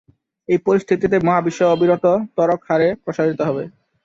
এই 0.49 0.59
পরিস্থিতিতে 0.65 1.17
মহাবিশ্ব 1.27 1.61
অবিরত 1.67 2.05
ত্বরক 2.35 2.61
হারে 2.69 2.87
প্রসারিত 3.03 3.39
হবে। 3.47 3.63